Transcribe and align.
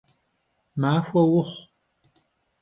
Maxue 0.81 1.23
vuxhu! 1.31 1.59